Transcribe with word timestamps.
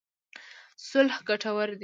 صلح 0.89 1.15
ګټور 1.27 1.69
دی. 1.71 1.79